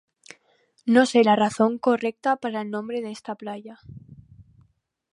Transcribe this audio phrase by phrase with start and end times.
[0.87, 3.77] No se la razón correcta para el nombre de esta playa.